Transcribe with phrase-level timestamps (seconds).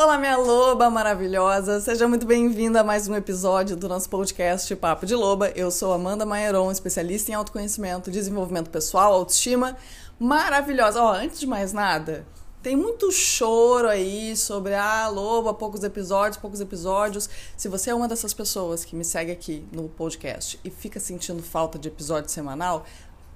[0.00, 1.80] Olá, minha loba maravilhosa!
[1.80, 5.48] Seja muito bem-vinda a mais um episódio do nosso podcast Papo de Loba.
[5.56, 9.76] Eu sou Amanda Maieron, especialista em autoconhecimento, desenvolvimento pessoal, autoestima.
[10.16, 11.02] Maravilhosa!
[11.02, 12.24] Ó, antes de mais nada,
[12.62, 17.28] tem muito choro aí sobre ah, loba, poucos episódios, poucos episódios.
[17.56, 21.42] Se você é uma dessas pessoas que me segue aqui no podcast e fica sentindo
[21.42, 22.84] falta de episódio semanal,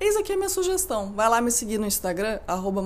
[0.02, 1.12] Eis aqui a minha sugestão.
[1.12, 2.82] Vai lá me seguir no Instagram, arroba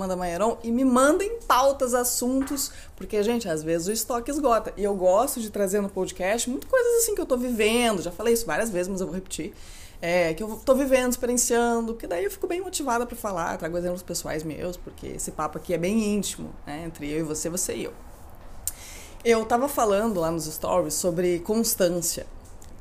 [0.63, 4.71] e me mandem pautas, assuntos, porque, gente, às vezes o estoque esgota.
[4.77, 8.03] E eu gosto de trazer no podcast muitas coisas assim que eu tô vivendo.
[8.03, 9.55] Já falei isso várias vezes, mas eu vou repetir.
[10.03, 13.79] É, que eu tô vivendo, experienciando, que daí eu fico bem motivada para falar, trago
[13.79, 16.85] exemplos pessoais meus, porque esse papo aqui é bem íntimo, né?
[16.85, 17.95] Entre eu e você, você e eu.
[19.25, 22.27] Eu tava falando lá nos stories sobre constância.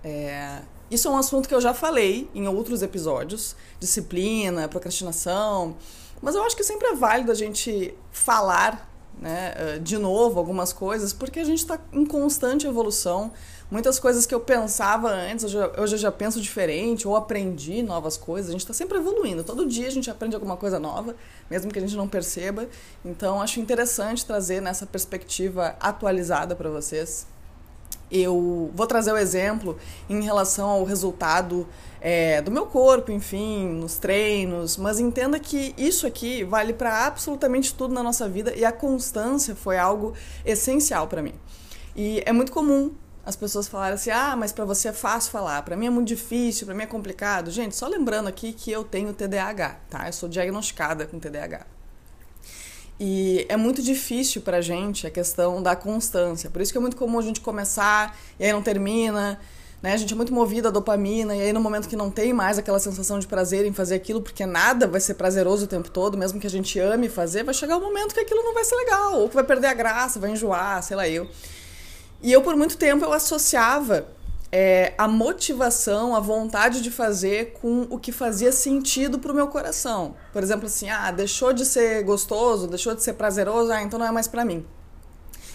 [0.03, 5.75] É, isso é um assunto que eu já falei em outros episódios, disciplina, procrastinação,
[6.21, 10.73] mas eu acho que sempre é válido a gente falar né, eh, de novo algumas
[10.73, 13.31] coisas, porque a gente está em constante evolução.
[13.69, 18.15] Muitas coisas que eu pensava antes, hoje, hoje eu já penso diferente, ou aprendi novas
[18.17, 18.49] coisas.
[18.49, 19.43] A gente está sempre evoluindo.
[19.43, 21.15] Todo dia a gente aprende alguma coisa nova,
[21.49, 22.67] mesmo que a gente não perceba.
[23.03, 27.25] Então, acho interessante trazer nessa perspectiva atualizada para vocês
[28.11, 29.77] eu vou trazer o exemplo
[30.09, 31.67] em relação ao resultado
[31.99, 37.73] é, do meu corpo, enfim, nos treinos, mas entenda que isso aqui vale para absolutamente
[37.73, 40.13] tudo na nossa vida e a constância foi algo
[40.45, 41.33] essencial para mim.
[41.95, 42.93] E é muito comum
[43.25, 46.07] as pessoas falarem assim: ah, mas para você é fácil falar, para mim é muito
[46.07, 47.49] difícil, para mim é complicado.
[47.49, 50.07] Gente, só lembrando aqui que eu tenho TDAH, tá?
[50.07, 51.74] Eu sou diagnosticada com TDAH.
[52.99, 56.49] E é muito difícil pra gente a questão da constância.
[56.49, 59.39] Por isso que é muito comum a gente começar e aí não termina.
[59.81, 59.93] Né?
[59.93, 62.57] A gente é muito movido a dopamina, e aí no momento que não tem mais
[62.57, 66.17] aquela sensação de prazer em fazer aquilo, porque nada vai ser prazeroso o tempo todo,
[66.17, 68.75] mesmo que a gente ame fazer, vai chegar um momento que aquilo não vai ser
[68.77, 71.29] legal, ou que vai perder a graça, vai enjoar, sei lá eu.
[72.19, 74.07] E eu, por muito tempo, eu associava
[74.51, 80.15] é, a motivação, a vontade de fazer com o que fazia sentido pro meu coração.
[80.31, 84.05] Por exemplo, assim, ah, deixou de ser gostoso, deixou de ser prazeroso, ah, então não
[84.05, 84.65] é mais para mim.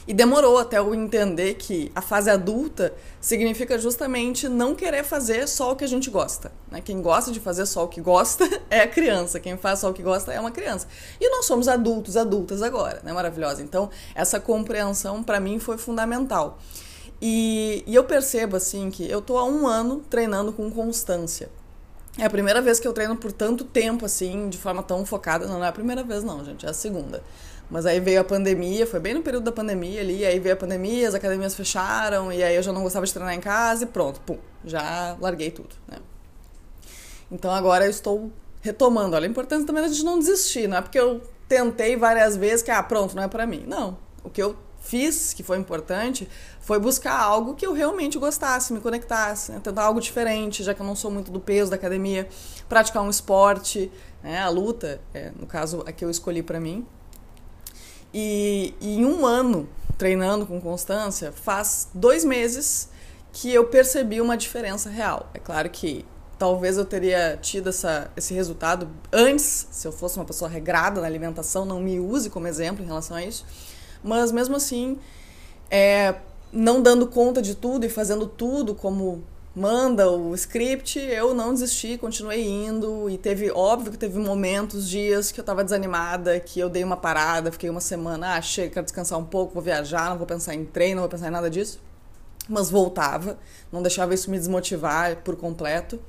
[0.06, 5.72] E demorou até eu entender que a fase adulta significa justamente não querer fazer só
[5.72, 6.50] o que a gente gosta.
[6.70, 6.80] Né?
[6.80, 9.92] Quem gosta de fazer só o que gosta é a criança, quem faz só o
[9.92, 10.88] que gosta é uma criança.
[11.20, 13.12] E nós somos adultos, adultas agora, né?
[13.12, 13.62] Maravilhosa.
[13.62, 16.58] Então, essa compreensão para mim foi fundamental.
[17.20, 21.50] E, e eu percebo, assim, que eu tô há um ano treinando com constância.
[22.18, 25.46] É a primeira vez que eu treino por tanto tempo, assim, de forma tão focada.
[25.46, 27.22] Não, não é a primeira vez, não, gente, é a segunda.
[27.70, 30.58] Mas aí veio a pandemia, foi bem no período da pandemia ali, aí veio a
[30.58, 33.86] pandemia, as academias fecharam, e aí eu já não gostava de treinar em casa e
[33.86, 35.98] pronto, pum, já larguei tudo, né?
[37.30, 39.14] Então agora eu estou retomando.
[39.14, 42.62] Olha, a importância também da gente não desistir, não é porque eu tentei várias vezes
[42.62, 43.64] que, ah, pronto, não é para mim.
[43.68, 46.28] Não, o que eu fiz, que foi importante,
[46.60, 49.60] foi buscar algo que eu realmente gostasse, me conectasse, né?
[49.62, 52.28] tentar algo diferente, já que eu não sou muito do peso da academia,
[52.68, 53.90] praticar um esporte,
[54.22, 54.40] né?
[54.40, 56.86] a luta, é, no caso, a que eu escolhi para mim.
[58.12, 62.88] E, e em um ano treinando com constância, faz dois meses
[63.32, 65.30] que eu percebi uma diferença real.
[65.34, 66.04] É claro que
[66.38, 71.06] talvez eu teria tido essa, esse resultado antes, se eu fosse uma pessoa regrada na
[71.06, 73.44] alimentação, não me use como exemplo em relação a isso
[74.02, 74.98] mas mesmo assim,
[75.70, 76.14] é,
[76.52, 79.24] não dando conta de tudo e fazendo tudo como
[79.54, 85.32] manda o script, eu não desisti, continuei indo e teve, óbvio que teve momentos, dias
[85.32, 88.84] que eu tava desanimada, que eu dei uma parada, fiquei uma semana, ah, chega, quero
[88.84, 91.50] descansar um pouco, vou viajar, não vou pensar em treino, não vou pensar em nada
[91.50, 91.80] disso.
[92.48, 93.38] Mas voltava,
[93.70, 96.00] não deixava isso me desmotivar por completo.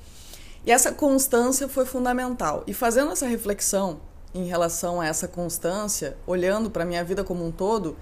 [0.65, 2.63] E essa constância foi fundamental.
[2.67, 3.99] E fazendo essa reflexão,
[4.33, 7.97] em relação a essa constância, olhando para minha vida como um todo,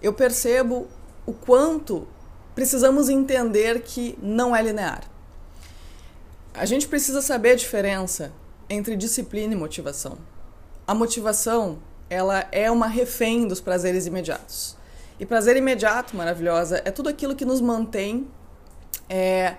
[0.00, 0.86] eu percebo
[1.26, 2.06] o quanto
[2.54, 5.02] precisamos entender que não é linear.
[6.54, 8.32] A gente precisa saber a diferença
[8.70, 10.16] entre disciplina e motivação.
[10.86, 11.78] A motivação,
[12.08, 14.76] ela é uma refém dos prazeres imediatos.
[15.18, 18.26] E prazer imediato, maravilhosa, é tudo aquilo que nos mantém
[19.08, 19.56] é,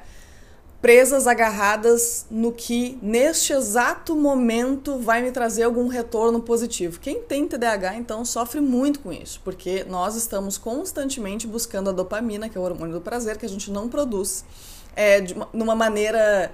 [0.81, 6.99] presas, agarradas no que neste exato momento vai me trazer algum retorno positivo.
[6.99, 12.47] Quem tem TDAH então sofre muito com isso, porque nós estamos constantemente buscando a dopamina,
[12.47, 14.45] que é o hormônio do prazer, que a gente não produz
[14.95, 16.51] é, de uma, numa maneira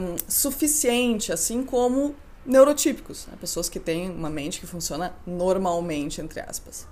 [0.00, 3.34] um, suficiente, assim como neurotípicos, né?
[3.40, 6.86] pessoas que têm uma mente que funciona normalmente, entre aspas.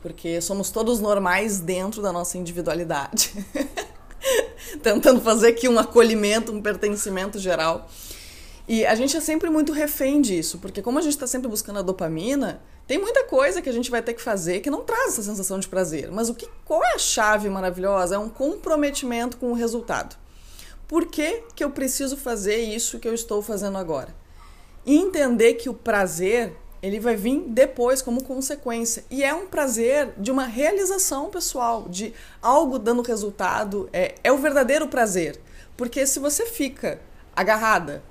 [0.00, 3.32] Porque somos todos normais dentro da nossa individualidade.
[4.82, 7.88] tentando fazer aqui um acolhimento, um pertencimento geral.
[8.68, 11.80] E a gente é sempre muito refém disso, porque como a gente está sempre buscando
[11.80, 15.12] a dopamina, Tem muita coisa que a gente vai ter que fazer que não traz
[15.12, 18.16] essa sensação de prazer, mas o que qual é a chave maravilhosa?
[18.16, 20.16] É um comprometimento com o resultado.
[20.88, 24.12] Por que, que eu preciso fazer isso que eu estou fazendo agora?
[24.84, 29.04] E entender que o prazer ele vai vir depois como consequência.
[29.10, 33.88] E é um prazer de uma realização pessoal, de algo dando resultado.
[33.92, 35.38] É, é o verdadeiro prazer.
[35.76, 37.00] Porque se você fica
[37.34, 38.02] agarrada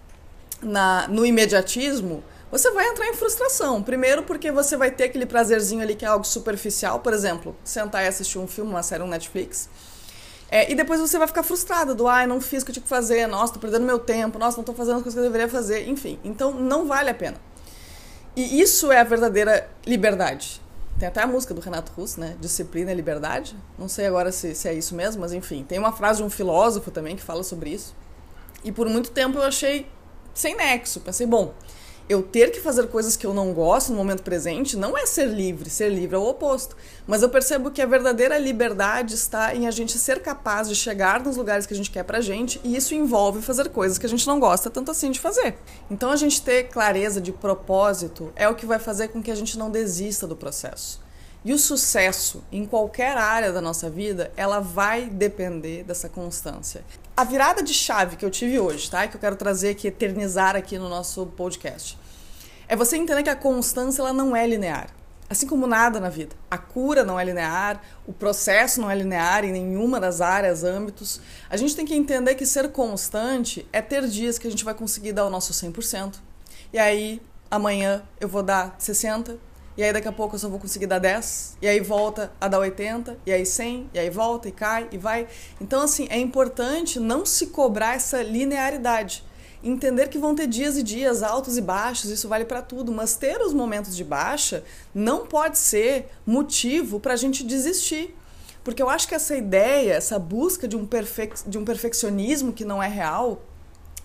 [0.62, 3.82] na, no imediatismo, você vai entrar em frustração.
[3.82, 8.04] Primeiro, porque você vai ter aquele prazerzinho ali que é algo superficial, por exemplo, sentar
[8.04, 9.70] e assistir um filme, uma série, um Netflix.
[10.52, 12.84] É, e depois você vai ficar frustrada do, ai, não fiz o que eu tinha
[12.84, 15.32] que fazer, nossa, tô perdendo meu tempo, nossa, não tô fazendo as coisas que eu
[15.32, 16.18] deveria fazer, enfim.
[16.24, 17.38] Então, não vale a pena.
[18.36, 20.62] E isso é a verdadeira liberdade.
[20.98, 22.36] Tem até a música do Renato Russo, né?
[22.42, 23.56] Disciplina e liberdade.
[23.78, 25.64] Não sei agora se, se é isso mesmo, mas enfim.
[25.64, 27.96] Tem uma frase de um filósofo também que fala sobre isso.
[28.64, 29.88] E por muito tempo eu achei
[30.34, 31.00] sem nexo.
[31.00, 31.54] Pensei, bom,
[32.10, 35.28] eu ter que fazer coisas que eu não gosto no momento presente não é ser
[35.28, 36.76] livre, ser livre é o oposto.
[37.06, 41.24] Mas eu percebo que a verdadeira liberdade está em a gente ser capaz de chegar
[41.24, 44.10] nos lugares que a gente quer pra gente, e isso envolve fazer coisas que a
[44.10, 45.56] gente não gosta tanto assim de fazer.
[45.90, 49.36] Então a gente ter clareza de propósito é o que vai fazer com que a
[49.36, 51.00] gente não desista do processo.
[51.44, 56.84] E o sucesso em qualquer área da nossa vida, ela vai depender dessa constância.
[57.16, 59.08] A virada de chave que eu tive hoje, tá?
[59.08, 61.98] Que eu quero trazer aqui, eternizar aqui no nosso podcast.
[62.68, 64.90] É você entender que a constância ela não é linear.
[65.30, 66.36] Assim como nada na vida.
[66.50, 71.22] A cura não é linear, o processo não é linear em nenhuma das áreas, âmbitos.
[71.50, 74.74] A gente tem que entender que ser constante é ter dias que a gente vai
[74.74, 76.16] conseguir dar o nosso 100%.
[76.74, 79.38] E aí, amanhã eu vou dar 60%,
[79.80, 82.50] e aí daqui a pouco eu só vou conseguir dar 10, e aí volta a
[82.50, 85.26] dar 80, e aí 100, e aí volta e cai e vai.
[85.62, 89.24] Então, assim, é importante não se cobrar essa linearidade.
[89.64, 93.16] Entender que vão ter dias e dias altos e baixos, isso vale para tudo, mas
[93.16, 98.14] ter os momentos de baixa não pode ser motivo para a gente desistir.
[98.66, 102.66] Porque eu acho que essa ideia, essa busca de um, perfe de um perfeccionismo que
[102.66, 103.42] não é real,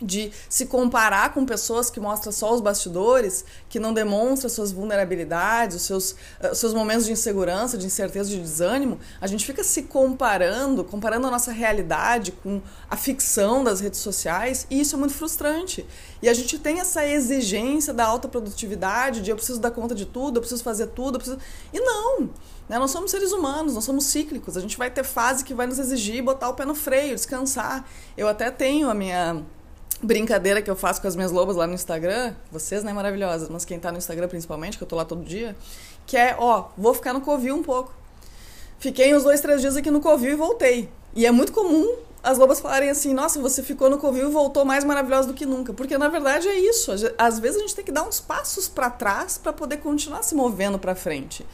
[0.00, 5.76] de se comparar com pessoas que mostram só os bastidores, que não demonstram suas vulnerabilidades,
[5.76, 9.82] os seus, uh, seus momentos de insegurança, de incerteza, de desânimo, a gente fica se
[9.82, 12.60] comparando, comparando a nossa realidade com
[12.90, 15.86] a ficção das redes sociais, e isso é muito frustrante.
[16.22, 20.06] E a gente tem essa exigência da alta produtividade, de eu preciso dar conta de
[20.06, 21.38] tudo, eu preciso fazer tudo, eu preciso...
[21.72, 22.30] E não!
[22.68, 22.78] Né?
[22.78, 25.78] Nós somos seres humanos, nós somos cíclicos, a gente vai ter fase que vai nos
[25.78, 27.84] exigir botar o pé no freio, descansar.
[28.16, 29.42] Eu até tenho a minha
[30.04, 33.64] brincadeira que eu faço com as minhas lobas lá no Instagram, vocês, né, maravilhosas, mas
[33.64, 35.56] quem tá no Instagram principalmente, que eu tô lá todo dia,
[36.06, 37.92] que é, ó, vou ficar no Covil um pouco.
[38.78, 40.88] Fiquei uns dois, três dias aqui no Covil e voltei.
[41.14, 44.64] E é muito comum as lobas falarem assim, nossa, você ficou no Covil e voltou
[44.64, 45.72] mais maravilhosa do que nunca.
[45.72, 46.90] Porque na verdade é isso.
[47.18, 50.34] Às vezes a gente tem que dar uns passos para trás para poder continuar se
[50.34, 51.46] movendo para frente.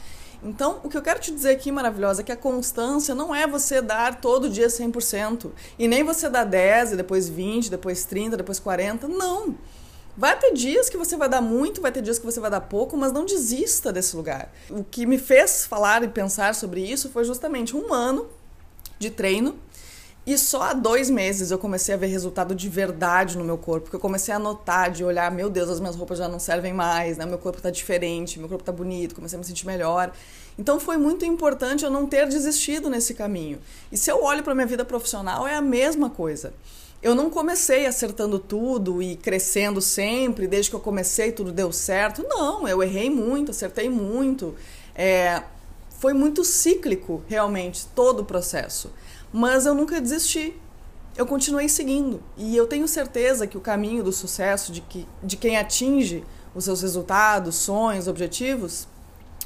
[0.43, 3.45] Então, o que eu quero te dizer aqui, maravilhosa, é que a constância não é
[3.45, 5.51] você dar todo dia 100%.
[5.77, 9.07] E nem você dar 10, depois 20, depois 30, depois 40.
[9.07, 9.55] Não.
[10.17, 12.61] Vai ter dias que você vai dar muito, vai ter dias que você vai dar
[12.61, 14.51] pouco, mas não desista desse lugar.
[14.69, 18.27] O que me fez falar e pensar sobre isso foi justamente um ano
[18.99, 19.57] de treino
[20.25, 23.85] e só há dois meses eu comecei a ver resultado de verdade no meu corpo,
[23.85, 26.73] porque eu comecei a notar, de olhar, meu Deus, as minhas roupas já não servem
[26.73, 27.25] mais, né?
[27.25, 30.11] Meu corpo tá diferente, meu corpo tá bonito, comecei a me sentir melhor.
[30.59, 33.59] Então foi muito importante eu não ter desistido nesse caminho.
[33.91, 36.53] E se eu olho para minha vida profissional, é a mesma coisa.
[37.01, 42.23] Eu não comecei acertando tudo e crescendo sempre, desde que eu comecei tudo deu certo.
[42.29, 44.53] Não, eu errei muito, acertei muito.
[44.93, 45.41] É,
[45.97, 48.91] foi muito cíclico, realmente, todo o processo.
[49.31, 50.59] Mas eu nunca desisti.
[51.15, 52.21] Eu continuei seguindo.
[52.37, 56.23] E eu tenho certeza que o caminho do sucesso, de, que, de quem atinge
[56.53, 58.87] os seus resultados, sonhos, objetivos,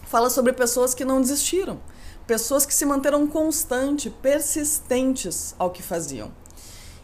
[0.04, 1.80] fala sobre pessoas que não desistiram.
[2.26, 6.32] Pessoas que se manteram constantes, persistentes ao que faziam.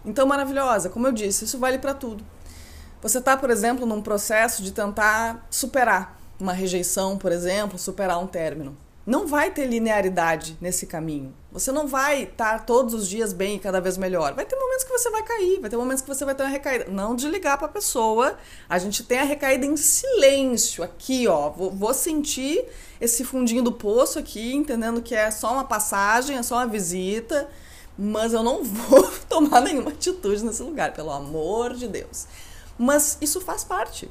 [0.04, 2.24] Então, maravilhosa, como eu disse, isso vale para tudo.
[3.04, 8.26] Você está, por exemplo, num processo de tentar superar uma rejeição, por exemplo, superar um
[8.26, 11.34] término não vai ter linearidade nesse caminho.
[11.52, 14.34] Você não vai estar todos os dias bem e cada vez melhor.
[14.34, 16.50] Vai ter momentos que você vai cair, vai ter momentos que você vai ter uma
[16.50, 16.86] recaída.
[16.90, 18.38] Não desligar para a pessoa.
[18.70, 21.50] A gente tem a recaída em silêncio aqui, ó.
[21.50, 22.64] Vou, vou, sentir
[23.02, 27.50] esse fundinho do poço aqui, entendendo que é só uma passagem, é só uma visita,
[27.98, 32.28] mas eu não vou tomar nenhuma atitude nesse lugar, pelo amor de Deus.
[32.78, 34.10] Mas isso faz parte.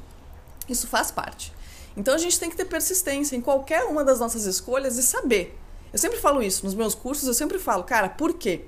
[0.67, 1.53] Isso faz parte.
[1.95, 5.57] Então a gente tem que ter persistência em qualquer uma das nossas escolhas e saber.
[5.91, 8.65] Eu sempre falo isso nos meus cursos, eu sempre falo, cara, por quê?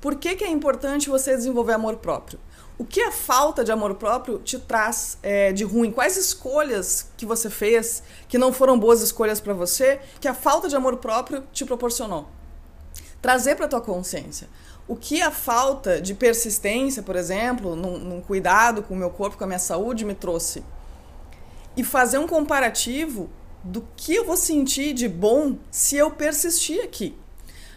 [0.00, 2.38] Por que, que é importante você desenvolver amor próprio?
[2.78, 5.90] O que a falta de amor próprio te traz é, de ruim?
[5.90, 10.68] Quais escolhas que você fez que não foram boas escolhas para você, que a falta
[10.68, 12.28] de amor próprio te proporcionou?
[13.22, 14.48] Trazer para tua consciência.
[14.86, 19.38] O que a falta de persistência, por exemplo, num, num cuidado com o meu corpo,
[19.38, 20.62] com a minha saúde, me trouxe?
[21.76, 23.28] E fazer um comparativo
[23.62, 27.16] do que eu vou sentir de bom se eu persistir aqui.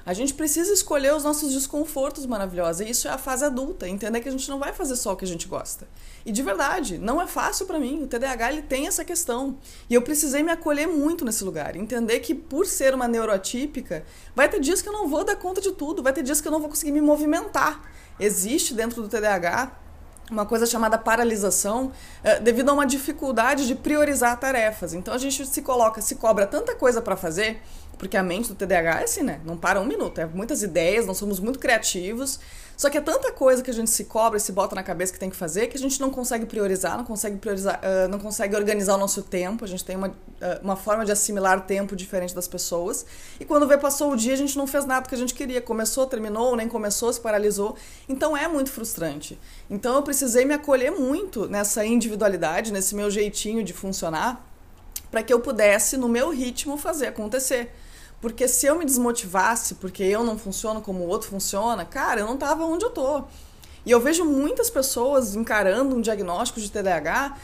[0.06, 2.82] A gente precisa escolher os nossos desconfortos maravilhosos.
[2.82, 5.16] E isso é a fase adulta, entender que a gente não vai fazer só o
[5.16, 5.88] que a gente gosta.
[6.26, 8.02] E de verdade, não é fácil para mim.
[8.02, 9.58] O TDAH ele tem essa questão.
[9.88, 14.04] E eu precisei me acolher muito nesse lugar, entender que por ser uma neuroatípica,
[14.36, 16.48] vai ter dias que eu não vou dar conta de tudo, vai ter dias que
[16.48, 17.92] eu não vou conseguir me movimentar.
[18.20, 19.89] Existe dentro do TDAH
[20.30, 21.92] uma coisa chamada paralisação,
[22.24, 24.94] eh, devido a uma dificuldade de priorizar tarefas.
[24.94, 27.62] Então a gente se coloca, se cobra tanta coisa para fazer
[28.00, 29.42] porque a mente do TDAH é assim, né?
[29.46, 30.20] Não para um minuto.
[30.20, 32.40] É muitas ideias, nós somos muito criativos.
[32.78, 35.12] Só que é tanta coisa que a gente se cobra e se bota na cabeça
[35.12, 38.18] que tem que fazer que a gente não consegue priorizar, não consegue priorizar, uh, não
[38.18, 39.66] consegue organizar o nosso tempo.
[39.66, 40.14] A gente tem uma, uh,
[40.64, 43.06] uma forma de assimilar tempo diferente das pessoas.
[43.38, 45.62] E quando vê, passou o dia, a gente não fez nada que a gente queria.
[45.62, 47.76] Começou, terminou, nem começou, se paralisou.
[48.08, 49.38] Então é muito frustrante.
[49.70, 54.42] Então eu precisei me acolher muito nessa individualidade, nesse meu jeitinho de funcionar,
[55.12, 57.74] para que eu pudesse, no meu ritmo, fazer acontecer.
[58.22, 62.28] Porque se eu me desmotivasse porque eu não funciono como o outro funciona, cara, eu
[62.28, 63.24] não tava onde eu tô.
[63.86, 67.38] E eu vejo muitas pessoas encarando um diagnóstico de TDAH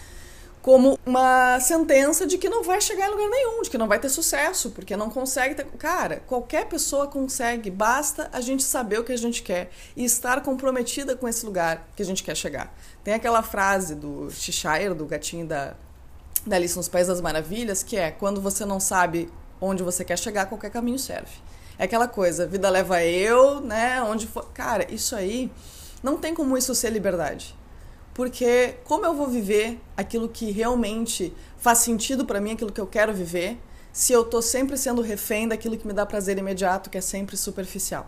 [0.65, 3.99] como uma sentença de que não vai chegar em lugar nenhum, de que não vai
[3.99, 5.63] ter sucesso, porque não consegue ter.
[5.77, 10.41] Cara, qualquer pessoa consegue, basta a gente saber o que a gente quer e estar
[10.41, 12.75] comprometida com esse lugar que a gente quer chegar.
[13.03, 15.75] Tem aquela frase do Cheshire, do gatinho da,
[16.47, 20.17] da Alice nos Países das Maravilhas, que é: quando você não sabe onde você quer
[20.17, 21.31] chegar, qualquer caminho serve.
[21.77, 24.01] É aquela coisa, vida leva eu, né?
[24.01, 24.45] Onde for.
[24.53, 25.51] Cara, isso aí
[26.01, 27.55] não tem como isso ser liberdade.
[28.13, 32.87] Porque como eu vou viver aquilo que realmente faz sentido para mim, aquilo que eu
[32.87, 33.59] quero viver,
[33.91, 37.35] se eu tô sempre sendo refém daquilo que me dá prazer imediato, que é sempre
[37.35, 38.07] superficial.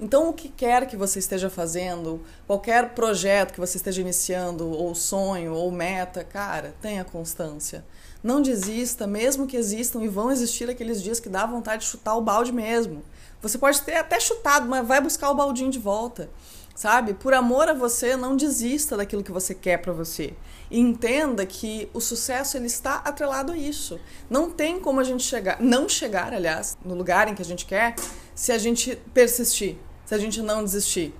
[0.00, 4.94] Então, o que quer que você esteja fazendo, qualquer projeto que você esteja iniciando, ou
[4.94, 7.84] sonho, ou meta, cara, tenha constância.
[8.22, 12.16] Não desista, mesmo que existam e vão existir aqueles dias que dá vontade de chutar
[12.16, 13.02] o balde mesmo.
[13.40, 16.28] Você pode ter até chutado, mas vai buscar o baldinho de volta.
[16.74, 17.14] Sabe?
[17.14, 20.34] Por amor a você, não desista daquilo que você quer para você.
[20.70, 23.98] E entenda que o sucesso ele está atrelado a isso.
[24.30, 27.66] Não tem como a gente chegar, não chegar, aliás, no lugar em que a gente
[27.66, 27.96] quer,
[28.32, 31.12] se a gente persistir, se a gente não desistir.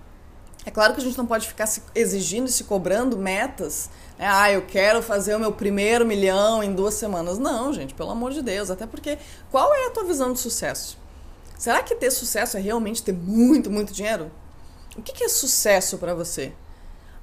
[0.69, 3.89] É claro que a gente não pode ficar se exigindo e se cobrando metas.
[4.19, 4.27] Né?
[4.29, 7.39] Ah, eu quero fazer o meu primeiro milhão em duas semanas.
[7.39, 8.71] Não, gente, pelo amor de Deus.
[8.71, 9.17] Até porque,
[9.51, 10.99] qual é a tua visão de sucesso?
[11.57, 14.31] Será que ter sucesso é realmente ter muito, muito dinheiro?
[14.95, 16.53] O que é sucesso para você?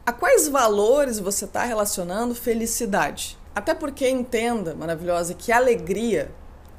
[0.04, 3.38] A quais valores você está relacionando felicidade?
[3.54, 6.32] Até porque entenda, maravilhosa, que alegria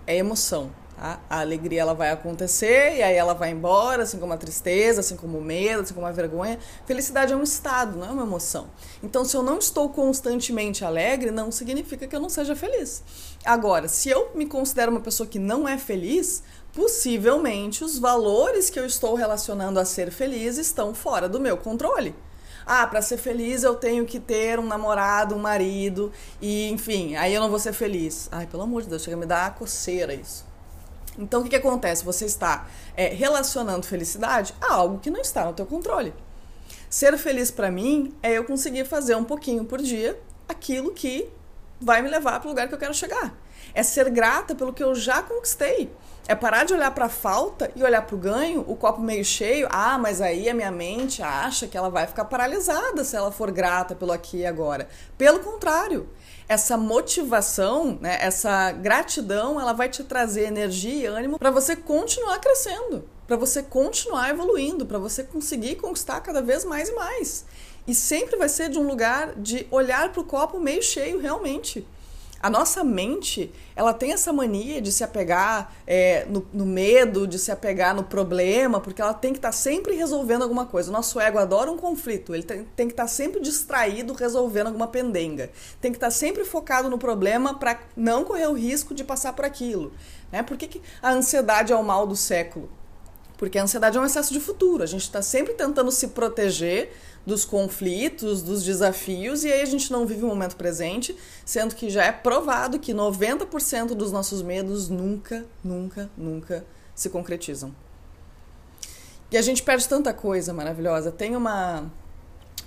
[0.04, 0.72] é emoção.
[0.96, 1.20] Tá?
[1.28, 5.16] A alegria ela vai acontecer e aí ela vai embora, assim como a tristeza, assim
[5.16, 6.58] como o medo, assim como a vergonha.
[6.86, 8.68] Felicidade é um estado, não é uma emoção.
[9.02, 13.02] Então, se eu não estou constantemente alegre, não significa que eu não seja feliz.
[13.44, 18.80] Agora, se eu me considero uma pessoa que não é feliz, possivelmente os valores que
[18.80, 22.14] eu estou relacionando a ser feliz estão fora do meu controle.
[22.64, 26.10] Ah, para ser feliz eu tenho que ter um namorado, um marido,
[26.40, 28.28] e enfim, aí eu não vou ser feliz.
[28.32, 30.45] Ai, pelo amor de Deus, chega a me dar coceira isso.
[31.18, 32.04] Então, o que, que acontece?
[32.04, 36.12] Você está é, relacionando felicidade a algo que não está no teu controle.
[36.88, 40.18] Ser feliz para mim é eu conseguir fazer um pouquinho por dia
[40.48, 41.28] aquilo que
[41.80, 43.34] vai me levar para o lugar que eu quero chegar.
[43.76, 45.92] É ser grata pelo que eu já conquistei.
[46.26, 49.22] É parar de olhar para a falta e olhar para o ganho, o copo meio
[49.22, 49.68] cheio.
[49.70, 53.50] Ah, mas aí a minha mente acha que ela vai ficar paralisada se ela for
[53.50, 54.88] grata pelo aqui e agora.
[55.18, 56.08] Pelo contrário,
[56.48, 62.38] essa motivação, né, essa gratidão, ela vai te trazer energia e ânimo para você continuar
[62.38, 67.44] crescendo, para você continuar evoluindo, para você conseguir conquistar cada vez mais e mais.
[67.86, 71.86] E sempre vai ser de um lugar de olhar para o copo meio cheio realmente.
[72.40, 77.38] A nossa mente, ela tem essa mania de se apegar é, no, no, medo, de
[77.38, 80.90] se apegar no problema, porque ela tem que estar tá sempre resolvendo alguma coisa.
[80.90, 84.68] O nosso ego adora um conflito, ele tem, tem que estar tá sempre distraído resolvendo
[84.68, 85.50] alguma pendenga.
[85.80, 89.32] Tem que estar tá sempre focado no problema para não correr o risco de passar
[89.32, 89.92] por aquilo.
[90.30, 90.42] Né?
[90.42, 92.68] Por que, que a ansiedade é o mal do século?
[93.36, 94.82] Porque a ansiedade é um excesso de futuro.
[94.82, 96.92] A gente está sempre tentando se proteger
[97.26, 101.90] dos conflitos, dos desafios, e aí a gente não vive o momento presente, sendo que
[101.90, 106.64] já é provado que 90% dos nossos medos nunca, nunca, nunca
[106.94, 107.74] se concretizam.
[109.30, 111.10] E a gente perde tanta coisa maravilhosa.
[111.10, 111.90] Tem uma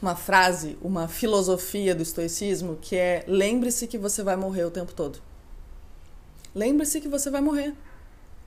[0.02, 4.94] uma frase, uma filosofia do estoicismo que é: lembre-se que você vai morrer o tempo
[4.94, 5.20] todo.
[6.54, 7.74] Lembre-se que você vai morrer.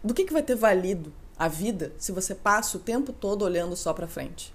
[0.02, 3.76] Do que, que vai ter valido a vida se você passa o tempo todo olhando
[3.76, 4.54] só para frente?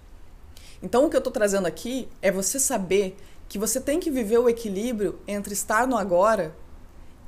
[0.82, 3.18] Então, o que eu estou trazendo aqui é você saber
[3.50, 6.56] que você tem que viver o equilíbrio entre estar no agora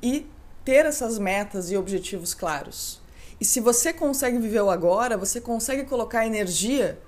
[0.02, 0.26] e
[0.64, 3.00] ter essas metas e objetivos claros.
[3.40, 7.00] E se você consegue viver o agora, você consegue colocar energia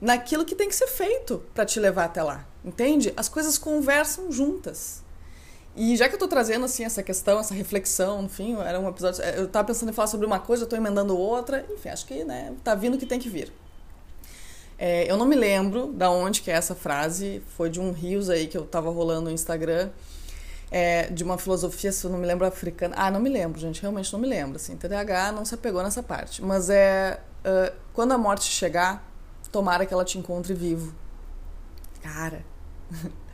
[0.00, 2.46] naquilo que tem que ser feito para te levar até lá.
[2.64, 3.12] Entende?
[3.16, 5.02] As coisas conversam juntas.
[5.76, 9.22] E já que eu tô trazendo assim essa questão, essa reflexão, enfim, era um episódio,
[9.22, 12.24] eu tava pensando em falar sobre uma coisa, eu tô emendando outra, enfim, acho que,
[12.24, 13.52] né, tá vindo o que tem que vir.
[14.78, 18.30] É, eu não me lembro da onde que é essa frase, foi de um rios
[18.30, 19.90] aí que eu tava rolando no Instagram,
[20.70, 22.94] é, de uma filosofia, se eu não me lembro, africana.
[22.96, 26.02] Ah, não me lembro, gente, realmente não me lembro, assim, TDAH não se apegou nessa
[26.02, 26.42] parte.
[26.42, 29.06] Mas é, uh, quando a morte chegar,
[29.52, 30.94] tomara que ela te encontre vivo.
[32.02, 32.42] Cara...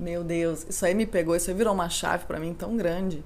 [0.00, 3.22] Meu Deus, isso aí me pegou, isso aí virou uma chave para mim tão grande.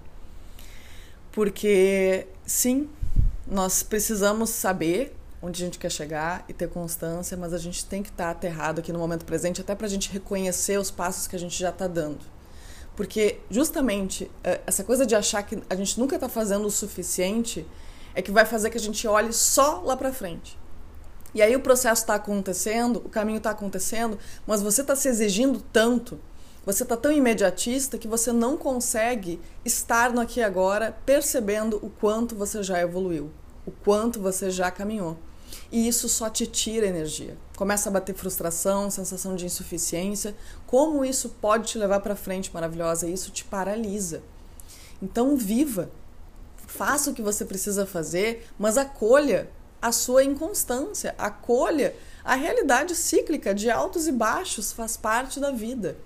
[1.31, 2.91] Porque, sim,
[3.47, 8.03] nós precisamos saber onde a gente quer chegar e ter constância, mas a gente tem
[8.03, 11.37] que estar aterrado aqui no momento presente, até para a gente reconhecer os passos que
[11.37, 12.19] a gente já está dando.
[12.97, 17.65] Porque, justamente, é, essa coisa de achar que a gente nunca está fazendo o suficiente
[18.17, 20.59] é que vai fazer que a gente olhe só lá para frente.
[21.33, 25.63] E aí o processo está acontecendo, o caminho está acontecendo, mas você está se exigindo
[25.73, 26.19] tanto
[26.65, 31.91] você está tão imediatista que você não consegue estar no aqui e agora percebendo o
[31.91, 33.31] quanto você já evoluiu,
[33.67, 35.17] o quanto você já caminhou.
[35.71, 37.37] E isso só te tira energia.
[37.57, 40.35] Começa a bater frustração, sensação de insuficiência.
[40.67, 43.09] Como isso pode te levar para frente, maravilhosa?
[43.09, 44.23] Isso te paralisa.
[45.03, 45.91] Então, viva.
[46.67, 49.49] Faça o que você precisa fazer, mas acolha
[49.81, 51.15] a sua inconstância.
[51.19, 51.95] Acolha
[52.25, 55.97] a realidade cíclica de altos e baixos, faz parte da vida.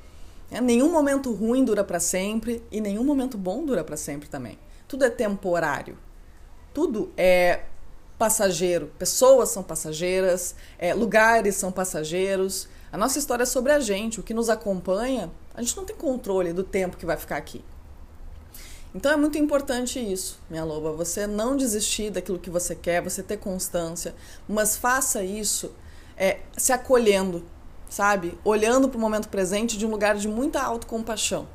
[0.51, 4.59] É, nenhum momento ruim dura para sempre e nenhum momento bom dura para sempre também.
[4.87, 5.99] Tudo é temporário.
[6.73, 7.65] Tudo é
[8.19, 8.91] passageiro.
[8.99, 12.69] Pessoas são passageiras, é, lugares são passageiros.
[12.91, 14.21] A nossa história é sobre a gente.
[14.21, 17.63] O que nos acompanha, a gente não tem controle do tempo que vai ficar aqui.
[18.95, 20.93] Então é muito importante isso, minha loba.
[20.93, 24.15] Você não desistir daquilo que você quer, você ter constância,
[24.49, 25.73] mas faça isso
[26.17, 27.45] é, se acolhendo
[27.89, 28.39] sabe?
[28.45, 31.49] Olhando para o momento presente de um lugar de muita autocompaixão,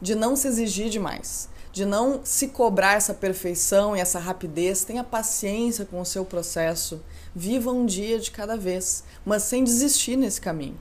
[0.00, 4.84] de não se exigir demais, de não se cobrar essa perfeição e essa rapidez.
[4.84, 7.02] Tenha paciência com o seu processo,
[7.34, 10.78] viva um dia de cada vez, mas sem desistir nesse caminho.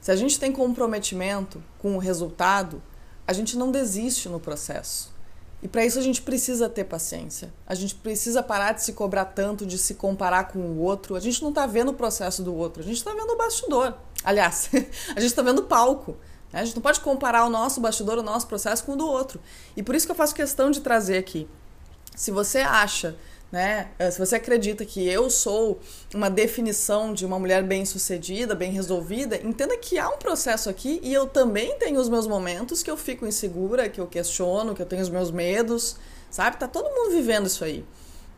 [0.00, 2.82] Se a gente tem comprometimento com o resultado,
[3.26, 5.10] a gente não desiste no processo.
[5.62, 7.52] E para isso a gente precisa ter paciência.
[7.66, 11.14] A gente precisa parar de se cobrar tanto, de se comparar com o outro.
[11.16, 13.94] A gente não está vendo o processo do outro, a gente está vendo o bastidor.
[14.24, 14.70] Aliás,
[15.14, 16.16] a gente está vendo palco.
[16.52, 16.60] Né?
[16.60, 19.40] A gente não pode comparar o nosso bastidor, o nosso processo com o do outro.
[19.76, 21.48] E por isso que eu faço questão de trazer aqui.
[22.14, 23.16] Se você acha
[23.50, 23.88] né?
[23.98, 25.80] Eh, se você acredita que eu sou
[26.14, 31.12] uma definição de uma mulher bem-sucedida, bem resolvida, entenda que há um processo aqui e
[31.12, 34.86] eu também tenho os meus momentos que eu fico insegura, que eu questiono, que eu
[34.86, 35.96] tenho os meus medos,
[36.30, 36.58] sabe?
[36.58, 37.84] Tá todo mundo vivendo isso aí.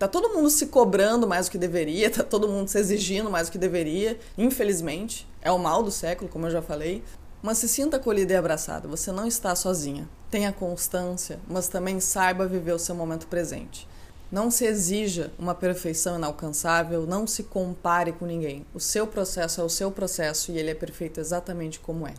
[0.02, 3.46] Tá todo mundo se cobrando mais do que deveria, tá todo mundo se exigindo mais
[3.46, 5.28] do que deveria, infelizmente.
[5.40, 7.04] É o mal do século, como eu já falei.
[7.40, 10.08] Mas se sinta acolhida e abraçada, você não está sozinha.
[10.28, 13.86] Tenha constância, mas também saiba viver o seu momento presente.
[14.28, 18.66] Não se exija uma perfeição inalcançável, não se compare com ninguém.
[18.74, 22.14] O seu processo é o seu processo e ele é perfeito exatamente como é,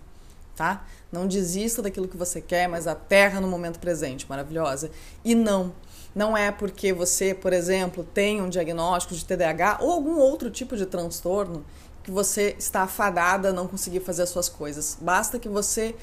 [0.56, 0.88] tá?
[1.12, 4.90] Não desista daquilo que você quer, mas aterra no momento presente, maravilhosa.
[5.26, 5.74] E não,
[6.16, 10.78] não é porque você, por exemplo, tem um diagnóstico de TDAH ou algum outro tipo
[10.78, 11.66] de transtorno
[12.04, 14.98] que você está afadada a não conseguir fazer as suas coisas.
[15.00, 15.96] Basta que você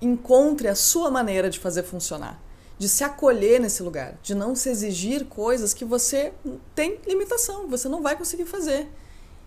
[0.00, 2.40] encontre a sua maneira de fazer funcionar
[2.78, 6.32] de se acolher nesse lugar, de não se exigir coisas que você
[6.74, 8.88] tem limitação, você não vai conseguir fazer.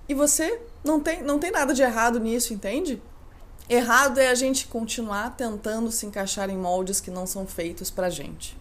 [0.07, 3.01] E você não tem, não tem nada de errado nisso, entende?
[3.69, 8.09] Errado é a gente continuar tentando se encaixar em moldes que não são feitos pra
[8.09, 8.57] gente.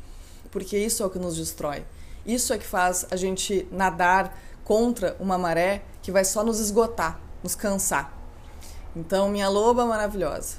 [0.50, 1.84] Porque isso é o que nos destrói.
[2.24, 7.20] Isso é que faz a gente nadar contra uma maré que vai só nos esgotar,
[7.42, 8.16] nos cansar.
[8.94, 10.56] Então, minha loba maravilhosa,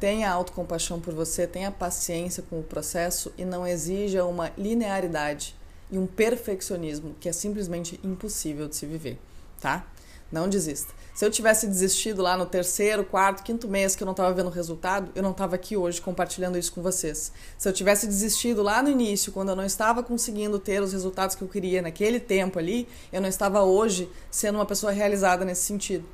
[0.00, 5.54] Tenha autocompaixão por você, tenha paciência com o processo e não exija uma linearidade
[5.90, 9.18] e um perfeccionismo que é simplesmente impossível de se viver,
[9.60, 9.86] tá?
[10.32, 10.94] Não desista.
[11.20, 14.48] Se eu tivesse desistido lá no terceiro, quarto, quinto mês que eu não estava vendo
[14.48, 17.30] resultado, eu não estava aqui hoje compartilhando isso com vocês.
[17.58, 21.36] Se eu tivesse desistido lá no início, quando eu não estava conseguindo ter os resultados
[21.36, 25.64] que eu queria naquele tempo ali, eu não estava hoje sendo uma pessoa realizada nesse
[25.64, 26.06] sentido.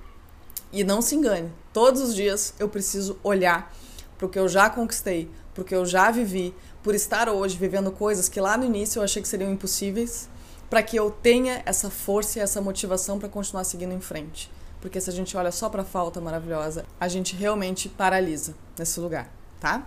[0.72, 3.72] E não se engane, todos os dias eu preciso olhar
[4.18, 7.56] para o que eu já conquistei, para o que eu já vivi, por estar hoje
[7.56, 10.28] vivendo coisas que lá no início eu achei que seriam impossíveis,
[10.68, 14.50] para que eu tenha essa força e essa motivação para continuar seguindo em frente.
[14.80, 19.00] Porque se a gente olha só para a falta maravilhosa, a gente realmente paralisa nesse
[19.00, 19.86] lugar, tá?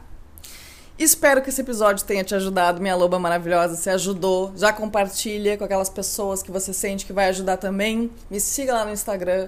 [0.99, 3.77] Espero que esse episódio tenha te ajudado, minha loba maravilhosa.
[3.77, 8.11] Se ajudou, já compartilha com aquelas pessoas que você sente que vai ajudar também.
[8.29, 9.47] Me siga lá no Instagram,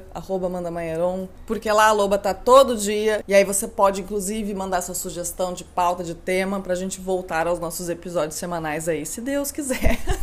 [0.49, 3.21] @mandamaieron, porque lá a loba tá todo dia.
[3.27, 7.45] E aí você pode, inclusive, mandar sua sugestão de pauta, de tema, pra gente voltar
[7.47, 9.99] aos nossos episódios semanais aí, se Deus quiser.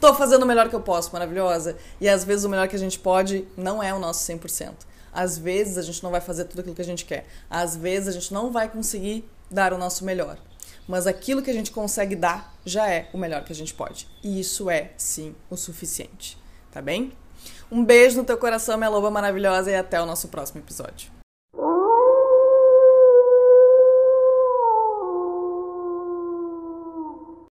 [0.00, 1.76] Tô fazendo o melhor que eu posso, maravilhosa.
[2.00, 4.72] E às vezes o melhor que a gente pode não é o nosso 100%.
[5.12, 7.26] Às vezes a gente não vai fazer tudo aquilo que a gente quer.
[7.48, 10.38] Às vezes a gente não vai conseguir dar o nosso melhor.
[10.86, 14.08] Mas aquilo que a gente consegue dar já é o melhor que a gente pode.
[14.22, 16.36] E isso é, sim, o suficiente.
[16.70, 17.12] Tá bem?
[17.70, 21.13] Um beijo no teu coração, minha loba maravilhosa, e até o nosso próximo episódio.